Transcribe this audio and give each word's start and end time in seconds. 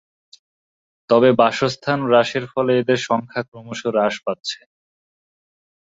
তবে 1.09 1.29
বাসস্থান 1.39 1.99
হ্রাসের 2.07 2.45
ফলে 2.53 2.71
এদের 2.81 2.99
সংখ্যা 3.09 3.41
ক্রমশ 3.49 3.79
হ্রাস 3.87 4.15
পাচ্ছে। 4.25 4.59